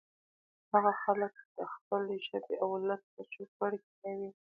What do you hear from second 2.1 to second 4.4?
ژبې او ولس په چوپړ کې نه وي